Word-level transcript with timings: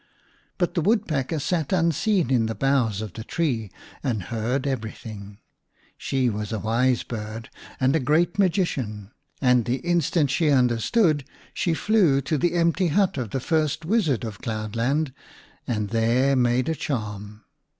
But 0.57 0.73
the 0.73 0.81
Woodpecker 0.81 1.37
sat 1.37 1.71
unseen 1.71 2.31
in 2.31 2.47
the 2.47 2.55
boughs 2.55 3.01
of 3.01 3.13
the 3.13 3.23
tree 3.23 3.69
and 4.01 4.23
heard 4.23 4.65
everything. 4.65 5.37
She 5.95 6.27
was 6.27 6.51
a 6.51 6.57
wise 6.57 7.03
bird 7.03 7.51
and 7.79 7.95
a 7.95 7.99
great 7.99 8.39
magician, 8.39 9.11
and 9.43 9.65
the 9.65 9.75
instant 9.75 10.31
she 10.31 10.49
understood 10.49 11.23
she 11.53 11.75
flew 11.75 12.19
to 12.21 12.39
the 12.39 12.55
empty 12.55 12.87
hut 12.87 13.19
of 13.19 13.29
the 13.29 13.39
first 13.39 13.85
wizard 13.85 14.23
of 14.23 14.41
cloudland 14.41 15.13
and 15.67 15.89
there 15.91 16.35
made 16.35 16.67
a 16.67 16.73
charm. 16.73 17.43